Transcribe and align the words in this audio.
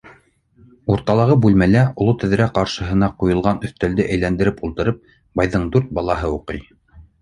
Урталағы 0.93 1.35
бүлмәлә, 1.43 1.83
оло 2.07 2.15
тәҙрә 2.25 2.49
ҡаршыһына 2.57 3.11
ҡуйылған 3.21 3.63
өҫтәлде 3.71 4.09
әйләндереп 4.17 4.67
ултырып, 4.71 5.09
байҙың 5.43 5.73
дүрт 5.75 5.97
балаһы 6.01 6.39
уҡый. 6.43 6.71